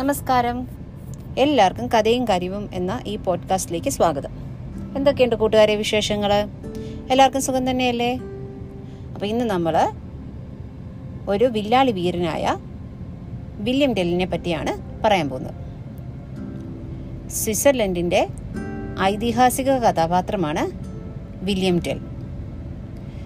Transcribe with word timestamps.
നമസ്കാരം. 0.00 0.68
എല്ലാവർക്കും 1.38 1.88
കഥയും 1.88 2.24
കാര്യവും 2.24 2.70
എന്ന 2.72 3.00
ഈ 3.06 3.16
പോഡ്കാസ്റ്റിലേക്ക് 3.16 3.90
സ്വാഗതം. 3.90 4.30
എന്തൊക്കെയുണ്ട് 4.96 5.36
കൂട്ടുകാരെ 5.36 5.76
വിശേഷങ്ങൾ 5.76 6.32
എല്ലാവർക്കും 7.10 7.42
സുഖം 7.42 7.70
തന്നെയല്ലേ? 7.70 8.18
അപ്പോൾ 9.14 9.26
ഇന്ന് 9.26 9.44
നമ്മൾ 9.44 9.92
ഒരു 11.28 11.44
വില്ലാളി 11.44 11.92
വീരനായ 11.92 12.56
വില്യം 13.54 13.94
ടെല്ലിനെ 13.94 14.26
പറ്റിയാണ് 14.26 15.02
പറയാൻ 15.04 15.28
പോകുന്നത്. 15.28 15.54
സ്വിറ്റ്സർലൻഡിന്റെ 17.30 18.28
ഐതിഹാസിക 19.00 19.70
കഥാപാത്രമാണ് 19.70 20.70
വില്യം 21.44 21.78
ടെൽ 21.78 22.00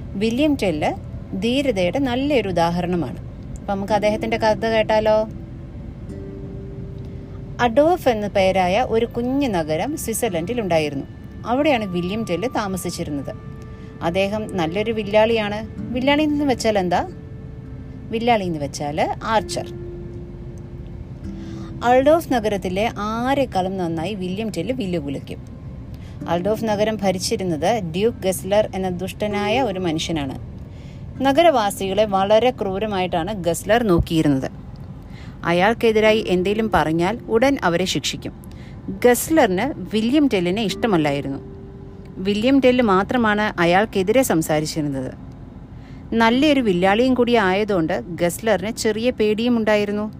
വില്യം 0.00 0.56
ടെല്ല് 0.62 0.94
ധീരതയുടെ 1.42 1.98
നല്ലൊരു 1.98 2.48
ഉദാഹരണമാണ്. 2.48 3.16
അപ്പം 3.60 3.76
നമുക്ക് 3.76 3.92
അദ്ദേഹത്തിന്റെ 3.92 4.36
കഥ 4.36 4.66
കേട്ടാലോ? 4.66 5.28
അഡോഫ് 7.60 8.08
എന്ന 8.08 8.28
പേരായ 8.28 8.86
ഒരു 8.88 9.06
കുഞ്ഞു 9.06 9.48
നഗരം 9.48 9.96
സ്വിറ്റ്സർലൻഡിൽ 9.96 10.60
ഉണ്ടായിരുന്നു. 10.60 11.04
അവിടെയാണ് 11.46 11.84
വില്യം 11.84 12.26
ടെല്ല് 12.30 12.48
താമസിച്ചിരുന്നത്. 12.56 13.36
അദ്ദേഹം 14.02 14.56
നല്ലൊരു 14.56 14.92
വില്ലാളിയാണ്. 14.92 15.68
വില്ലാളി 15.78 16.22
എന്ന് 16.22 16.44
വെച്ചാൽ 16.44 16.78
എന്താ? 16.78 17.08
വില്ലാളി 18.10 18.44
എന്ന് 18.44 18.58
വെച്ചാൽ 18.58 19.14
ആർച്ചർ. 19.24 19.72
അൾഡോഫ് 21.84 22.32
നഗരത്തിലെ 22.32 22.90
ആരെക്കാളും 22.98 23.76
നന്നായി 23.76 24.14
വില്യം 24.14 24.50
ടെല്ല് 24.50 24.74
വില്ലു 24.74 24.98
കുലിക്കും 24.98 25.46
അൾഡോഫ് 26.28 26.64
നഗരം 26.64 26.98
ഭരിച്ചിരുന്നത് 27.02 27.82
ഡ്യൂക്ക് 27.82 28.18
ഗസ്ലർ 28.18 28.68
എന്ന 28.74 28.88
ദുഷ്ടനായ 28.88 29.62
ഒരു 29.62 29.80
മനുഷ്യനാണ്. 29.80 30.38
നഗരവാസികളെ 31.22 32.04
വളരെ 32.04 32.50
ക്രൂരമായിട്ടാണ് 32.50 33.34
ഗസ്ലർ 33.34 33.82
നോക്കിയിരുന്നത്. 33.82 34.63
അയാൾക്കെതിരായി 35.44 36.24
എന്തെങ്കിലും 36.28 36.70
പറഞ്ഞാൽ 36.74 37.18
ഉടൻ 37.28 37.58
അവരെ 37.64 37.84
ശിക്ഷിക്കും. 37.84 38.32
ഗസ്ലറിന് 38.88 39.96
വില്യം 39.96 40.28
ടെല്ലിനെ 40.34 40.62
ഇഷ്ടമല്ലായിരുന്നു. 40.62 41.38
വില്യം 42.16 42.60
ടെല്ല് 42.60 42.84
മാത്രമാണ് 42.84 43.60
അയാൾക്കെതിരെ 43.60 44.22
സംസാരിച്ചിരുന്നത്. 44.22 45.14
നല്ലൊരു 46.14 46.60
വില്ലാളിയും 46.60 47.14
കൂടി 47.14 47.34
ആയതുകൊണ്ട് 47.34 48.00
ഗസ്ലറിന് 48.00 48.70
ചെറിയ 48.70 49.10
പേടിയും 49.10 49.56
ഉണ്ടായിരുന്നു. 49.56 50.12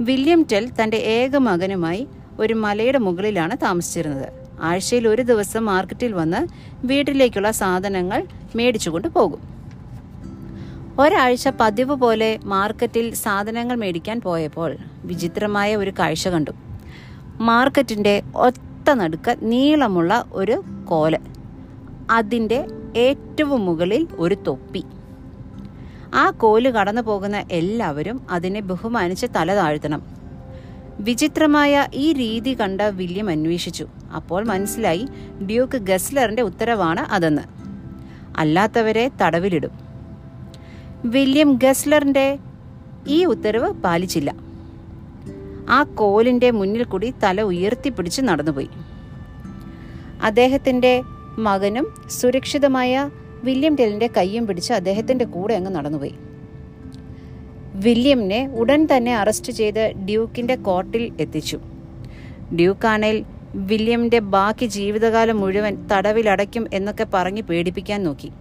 വില്യം 0.00 0.46
ടെൽ 0.52 0.70
തന്റെ 0.82 0.96
ഏക 0.96 1.36
മകനുമായി 1.36 2.06
ഒരു 2.38 2.54
മലയുടെ 2.54 2.98
മുകളിലാണ് 2.98 3.56
താമസിച്ചിരുന്നത്. 3.62 4.28
ആഴ്ചയിൽ 4.60 5.08
ഒരു 5.08 5.22
ദിവസം 5.22 5.64
മാർക്കറ്റിൽ 5.64 6.12
വന്ന് 6.12 6.46
വീട്ടിലേക്കുള്ള 6.86 7.50
സാധനങ്ങൾ 7.50 8.26
മേടിച്ചുകൊണ്ട് 8.56 9.08
പോകും. 9.08 9.57
ഒരാഴ്ച 10.98 11.48
പതിവ് 11.48 11.94
പോലെ 11.94 12.38
മാർക്കറ്റിൽ 12.44 13.14
സാധനങ്ങൾ 13.14 13.76
മേടിക്കാൻ 13.76 14.20
പോയപ്പോൾ 14.20 14.76
വിചിത്രമായ 15.04 15.76
ഒരു 15.76 15.92
കാഴ്ച 15.98 16.28
കണ്ടു. 16.28 16.50
മാർക്കറ്റിന്റെ 17.40 18.22
ഒത്ത 18.34 18.90
നടുക്ക് 18.90 19.36
നീളമുള്ള 19.42 20.24
ഒരു 20.32 20.64
കോൽ. 20.84 21.18
അതിന്റെ 22.10 22.66
ഏറ്റവും 22.96 23.66
മുകളിൽ 23.66 24.08
ഒരു 24.18 24.34
തൊപ്പി. 24.34 24.84
ആ 26.14 26.30
കോൽ 26.30 26.70
കടന്നു 26.70 27.02
പോകുന്ന 27.02 27.44
എല്ലാവരും 27.50 28.26
അതിനെ 28.30 28.60
ബഹുമാനിച്ച് 28.60 29.26
തല 29.36 29.54
താഴ്ത്തണം. 29.54 30.02
വിചിത്രമായ 31.00 31.86
ഈ 31.94 32.12
രീതി 32.12 32.60
കണ്ട 32.60 32.80
വില്യം 32.80 33.28
അന്വേഷിച്ചു. 33.28 33.86
അപ്പോൾ 34.16 34.44
മനസ്സിലായി 34.44 35.08
ഡ്യൂക്ക് 35.46 35.78
ഗസ്ലറിന്റെ 35.78 36.42
ഉത്തരവാണ് 36.42 37.00
അതെന്ന്. 37.00 37.42
അല്ലാത്തവരെ 38.36 39.10
തടവിലിടും. 39.22 39.87
വില്യം 41.04 41.58
ഗസ്ലറിന്റെ 41.64 42.38
ഈ 43.08 43.24
ഉത്തരവ് 43.24 43.72
പാലിച്ചില്ല. 43.72 44.34
ആ 45.70 45.82
കോലിന്റെ 45.82 46.50
മുന്നിൽ 46.50 46.84
കൂടി 46.84 47.14
തല 47.22 47.42
ഉയർത്തിപ്പിടിച്ച് 47.42 48.22
നടന്നുപോയി. 48.22 48.68
അദ്ദേഹത്തിന്റെ 50.22 51.02
മകനും 51.38 51.94
സുരക്ഷിതമായ 52.10 53.10
വില്യം 53.44 53.74
ടെലിന്റെ 53.74 54.10
കയ്യും 54.16 54.46
പിടിച്ച് 54.46 54.72
അദ്ദേഹത്തിന്റെ 54.72 55.24
കൂടെ 55.24 55.54
അങ്ങ് 55.54 55.70
നടന്നുപോയി. 55.70 56.14
വില്യമിനെ 57.74 58.48
ഉടൻ 58.48 58.88
തന്നെ 58.96 59.16
അറസ്റ്റ് 59.16 59.52
ചെയ്ത് 59.52 59.92
ഡ്യൂക്കിന്റെ 60.06 60.54
കോർട്ടിൽ 60.54 61.12
എത്തിച്ചു. 61.20 61.60
ഡ്യൂക്കാണേൽ 62.56 63.24
വില്യമിന്റെ 63.54 64.18
ബാക്കി 64.18 64.66
ജീവിതകാലം 64.66 65.40
മുഴുവൻ 65.40 65.88
തടവിലടയ്ക്കും 65.88 66.66
എന്നൊക്കെ 66.74 67.06
പറഞ്ഞ് 67.14 67.42
പേടിപ്പിക്കാൻ 67.42 68.04
നോക്കി. 68.04 68.32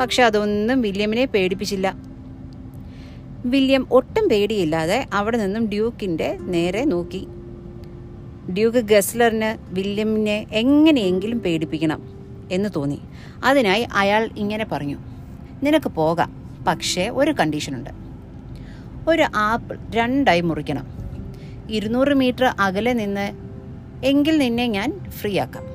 പക്ഷെ 0.00 0.22
അതൊന്നും 0.22 0.82
വില്യമിനെ 0.82 1.24
പേടിപ്പിച്ചില്ല. 1.24 1.94
വില്യം 3.44 3.86
ഒട്ടും 3.90 4.28
പേടിയില്ലാതെ 4.28 5.06
അവിടെ 5.14 5.36
നിന്നും 5.36 5.68
ഡ്യൂക്കിന്റെ 5.68 6.38
നേരെ 6.40 6.84
നോക്കി. 6.84 7.26
ഡ്യൂക്ക് 8.52 8.78
ഗസ്ലറിന് 8.78 9.74
വില്യമിനെ 9.74 10.46
എങ്ങനെയെങ്കിലും 10.52 11.38
പേടിപ്പിക്കണം 11.38 12.02
എന്ന് 12.52 12.68
തോന്നി. 12.76 13.00
അതിനായി 13.44 13.86
അയാൾ 13.94 14.30
ഇങ്ങനെ 14.36 14.66
പറഞ്ഞു 14.72 14.98
നിനക്ക് 15.62 15.88
പോകാം 15.88 16.54
പക്ഷേ 16.68 17.08
ഒരു 17.08 17.30
കണ്ടീഷനുണ്ട്. 17.30 17.90
ഒരു 19.08 19.26
ആപ്പിൾ 19.36 19.78
രണ്ടായി 19.90 20.40
മുറിക്കണം. 20.40 20.86
ഇരുന്നൂറ് 21.70 22.14
മീറ്റർ 22.14 22.44
അകലെ 22.44 22.92
നിന്ന് 22.92 23.32
എങ്കിൽ 24.04 24.38
നിന്നെ 24.38 24.66
ഞാൻ 24.66 25.10
ഫ്രീ 25.10 25.38
ആക്കാം 25.38 25.73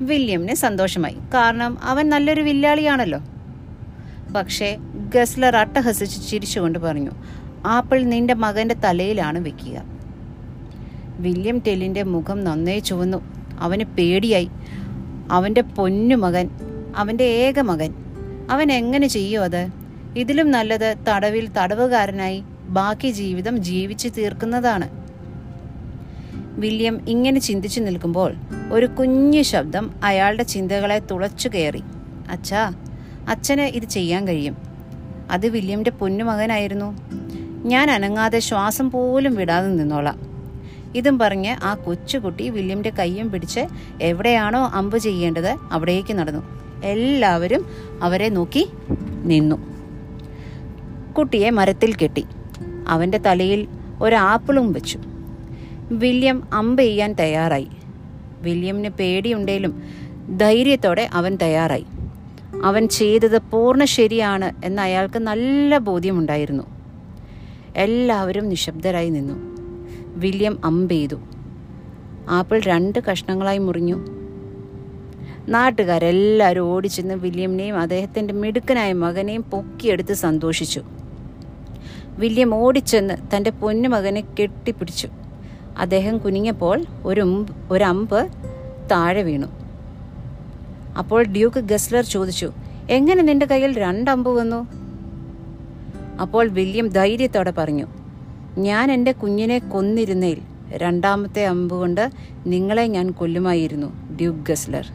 വില്യമിന് 0.00 0.54
സന്തോഷമായി. 0.54 1.16
കാരണം 1.34 1.78
അവൻ 1.82 2.08
നല്ലൊരു 2.08 2.40
വില്ലാളിയാണല്ലോ. 2.40 3.20
പക്ഷേ 4.32 4.76
ഗസ്ലർ 5.14 5.56
അട്ടഹസിച്ച് 5.56 6.30
ചിരിച്ചുകൊണ്ട് 6.30 6.78
പറഞ്ഞു 6.78 7.10
ആപ്പിൾ 7.66 8.02
നിന്റെ 8.02 8.34
മകന്റെ 8.34 8.74
തലയിലാണ് 8.74 9.38
വെക്കുക. 9.38 9.82
വില്യം 11.18 11.58
ടെല്ലിന്റെ 11.58 12.02
മുഖം 12.02 12.44
നന്നേ 12.44 12.78
ചുവന്നു. 12.78 13.18
അവന് 13.60 13.84
പേടിയായി. 13.84 14.50
അവന്റെ 15.30 15.60
പൊന്നു 15.60 16.14
മകൻ 16.14 16.50
അവന്റെ 16.96 17.24
ഏക 17.24 17.60
മകൻ 17.60 17.94
അവൻ 18.50 18.72
എങ്ങനെ 18.72 19.06
ചെയ്യും 19.06 19.44
അത്? 19.44 19.68
ഇതിലും 20.16 20.50
നല്ലത് 20.50 20.94
തടവിൽ 21.08 21.48
തടവുകാരനായി 21.48 22.42
ബാക്കി 22.68 23.10
ജീവിതം 23.10 23.58
ജീവിച്ചു 23.58 24.08
തീർക്കുന്നതാണ്. 24.08 24.99
വില്യം 26.50 27.08
ഇങ്ങനെ 27.08 27.40
ചിന്തിച്ചു 27.40 27.80
നിൽക്കുമ്പോൾ 27.80 28.34
ഒരു 28.72 28.86
കുഞ്ഞു 28.86 29.42
ശബ്ദം 29.42 29.90
അയാളുടെ 30.04 30.42
ചിന്തകളെ 30.42 30.98
തുളച്ചു 30.98 31.48
കയറി. 31.48 31.82
അച്ഛാ 32.30 32.72
അച്ഛന് 33.28 33.60
ഇത് 33.60 33.84
ചെയ്യാൻ 33.84 34.28
കഴിയും. 34.28 34.56
അത് 35.30 35.46
വില്യമിന്റെ 35.46 35.90
പൊന്നുമകനായിരുന്നു. 35.90 36.98
ഞാൻ 37.66 37.90
അനങ്ങാതെ 37.90 38.38
ശ്വാസം 38.38 38.90
പോലും 38.90 39.34
വിടാതെ 39.34 39.68
നിന്നോളാം. 39.68 40.20
ഇതും 40.94 41.18
പറഞ്ഞ് 41.18 41.56
ആ 41.64 41.74
കൊച്ചുകുട്ടി 41.74 42.48
വില്യമിന്റെ 42.48 42.90
കൈയും 42.90 43.30
പിടിച്ച് 43.30 43.60
എവിടെയാണോ 44.02 44.70
അമ്പ് 44.74 44.98
ചെയ്യേണ്ടത് 44.98 45.56
അവിടേക്ക് 45.72 46.14
നടന്നു. 46.14 46.42
എല്ലാവരും 46.84 47.66
അവരെ 48.02 48.28
നോക്കി 48.28 48.68
നിന്നു. 49.22 49.56
കുട്ടിയെ 51.12 51.50
മരത്തിൽ 51.50 51.94
കെട്ടി. 51.94 52.24
അവന്റെ 52.88 53.18
തലയിൽ 53.18 53.68
ഒരാപ്പിളും 54.00 54.72
വെച്ചു. 54.72 55.00
വില്യം 55.90 56.54
അമ്പ് 56.54 56.82
ചെയ്യാൻ 56.82 57.12
തയ്യാറായി. 57.12 57.68
വില്യമിന് 58.42 58.88
പേടിയുണ്ടേലും 58.88 59.82
ധൈര്യത്തോടെ 60.36 61.08
അവൻ 61.12 61.36
തയ്യാറായി. 61.36 61.86
അവൻ 62.64 62.88
ചെയ്തത് 62.88 63.38
പൂർണ 63.38 63.84
ശരിയാണ് 63.84 64.52
എന്ന് 64.64 64.82
അയാൾക്ക് 64.82 65.18
നല്ല 65.18 65.78
ബോധ്യമുണ്ടായിരുന്നു. 65.78 66.62
എല്ലാവരും 67.76 68.48
നിശബ്ദരായി 68.48 69.10
നിന്നു. 69.10 69.34
വില്യം 70.18 70.58
അമ്പ് 70.64 70.92
ചെയ്തു. 70.92 71.16
ആപ്പിൾ 72.28 72.60
രണ്ട് 72.60 72.98
കഷ്ണങ്ങളായി 72.98 73.58
മുറിഞ്ഞു. 73.58 74.06
നാട്ടുകാരെല്ലാവരും 75.48 76.60
ഓടിച്ചെന്ന് 76.60 77.14
വില്യമിനെയും 77.14 77.78
അദ്ദേഹത്തിന്റെ 77.78 78.34
മിടുക്കനായ 78.34 78.92
മകനെയും 78.92 79.42
പൊക്കിയെടുത്ത് 79.42 80.12
സന്തോഷിച്ചു. 80.12 80.82
വില്യം 82.08 82.54
ഓടിച്ചെന്ന് 82.54 83.36
തന്റെ 83.36 83.50
പൊന്നുമകനെ 83.50 84.20
കെട്ടിപ്പിടിച്ചു. 84.20 85.08
അദ്ദേഹം 85.78 86.18
കുനിഞ്ഞപ്പോൾ 86.18 86.84
ഒരു 87.04 87.44
ഒരമ്പ് 87.70 88.28
താഴെ 88.90 89.22
വീണു. 89.22 89.46
അപ്പോൾ 90.98 91.22
ഡ്യൂക്ക് 91.22 91.60
ഗസ്ലർ 91.60 92.04
ചോദിച്ചു 92.04 92.52
എങ്ങനെ 92.90 93.22
നിന്റെ 93.22 93.46
കയ്യിൽ 93.46 93.78
രണ്ടമ്പ് 93.78 94.30
വന്നു? 94.30 94.68
അപ്പോൾ 96.20 96.48
വില്യം 96.48 96.88
ധൈര്യത്തോടെ 96.88 97.50
പറഞ്ഞു 97.50 97.86
ഞാൻ 98.58 98.92
എന്റെ 98.92 99.12
കുഞ്ഞിനെ 99.12 99.58
കൊന്നിരുന്നേൽ 99.58 100.38
രണ്ടാമത്തെ 100.68 101.46
അമ്പ് 101.46 101.74
കൊണ്ട് 101.74 102.10
നിങ്ങളെ 102.46 102.86
ഞാൻ 102.86 103.10
കൊല്ലുമായിരുന്നു 103.10 104.16
ഡ്യൂക്ക് 104.16 104.38
ഗസ്ലർ. 104.38 104.86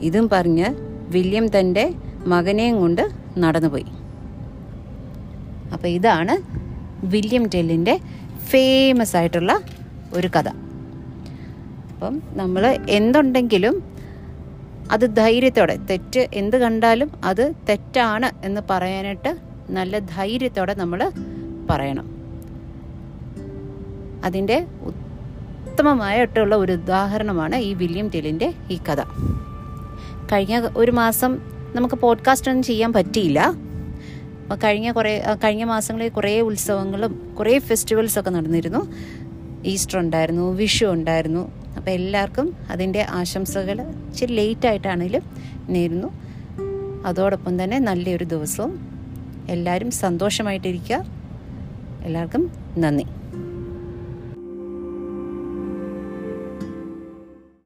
ഇതും 0.00 0.28
പറഞ്ഞ് 0.28 0.64
വില്യം 1.10 1.58
തന്റെ 1.58 1.94
മകനെയും 2.26 2.80
കൊണ്ട് 2.80 3.10
നടന്നുപോയി. 3.38 3.86
അപ്പോൾ 5.72 5.88
ഇതാണ് 5.88 6.62
വില്യം 7.06 7.50
ടെല്ലിന്റെ 7.54 8.00
ഫേമസ് 8.52 9.16
ആയിട്ടുള്ള 9.16 9.60
ഒരു 10.14 10.28
കഥ. 10.36 10.48
അപ്പം 11.94 12.22
നമ്മൾ 12.32 12.78
എന്തുണ്ടെങ്കിലും 12.90 13.82
അത് 14.92 15.16
ധൈര്യത്തോടെ 15.16 15.76
തെറ്റ് 15.76 16.28
എന്ത് 16.34 16.56
കണ്ടാലും 16.56 17.10
അത് 17.24 17.52
തെറ്റാണ് 17.68 18.46
എന്ന് 18.46 18.60
പറയാനായിട്ട് 18.70 19.36
നല്ല 19.70 19.98
ധൈര്യത്തോടെ 19.98 20.74
നമ്മൾ 20.74 21.12
പറയണം. 21.70 22.06
അതിന്റെ 24.24 24.66
ഉത്തമമായിട്ടുള്ള 24.82 26.56
ഒരു 26.56 26.72
ഉദാഹരണമാണ് 26.72 27.56
ഈ 27.56 27.74
വില്യം 27.74 28.10
ടെലിന്റെ 28.14 28.54
ഈ 28.70 28.78
കഥ. 28.88 29.02
കഴിഞ്ഞ 30.32 30.68
ഒരു 30.76 30.90
മാസം 30.90 31.38
നമുക്ക് 31.74 31.94
പോഡ്കാസ്റ്റ് 31.94 32.50
ഒന്നും 32.50 32.62
ചെയ്യാൻ 32.62 32.92
പറ്റിയില്ല. 32.92 33.54
കഴിഞ്ഞ 34.54 34.92
കുറേ 34.92 35.22
കഴിഞ്ഞ 35.44 35.64
മാസങ്ങളിൽ 35.64 36.08
കുറേ 36.08 36.40
ഉത്സവങ്ങളും 36.40 37.34
കുറേ 37.38 37.58
ഫെസ്റ്റിവൽസ് 37.58 38.18
ഒക്കെ 38.18 38.30
നടന്നിരുന്നു. 38.30 38.92
ഈസ്റ്റർ 39.64 39.98
ഉണ്ടായിരുന്നു 39.98 40.52
വിഷു 40.52 40.86
ഉണ്ടായിരുന്നു. 40.86 41.52
അപ്പോൾ 41.76 41.90
എല്ലാവർക്കും 41.90 42.56
അതിന്റെ 42.70 43.06
ആശംസകൾ 43.10 43.80
ഇച്ചിരി 43.80 44.32
ലേറ്റ് 44.32 44.66
ആയിട്ടാണെങ്കിലും 44.66 45.22
നേരുന്നു. 45.68 46.08
അതോടൊപ്പം 47.06 47.64
തന്നെ 47.64 47.78
നല്ലൊരു 47.78 48.24
ദിവസവും 48.24 48.88
എല്ലാവരും 49.48 49.90
സന്തോഷമായിട്ടിരിക്കുക. 49.90 51.04
എല്ലാവർക്കും 52.04 52.50
നന്ദി. 52.78 53.04